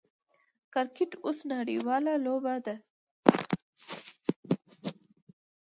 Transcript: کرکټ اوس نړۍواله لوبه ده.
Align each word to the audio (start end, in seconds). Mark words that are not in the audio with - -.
کرکټ 0.73 1.11
اوس 1.25 1.39
نړۍواله 1.53 2.13
لوبه 2.25 2.55
ده. 2.65 2.75